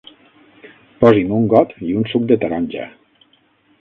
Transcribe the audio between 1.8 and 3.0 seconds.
i un suc de taronja.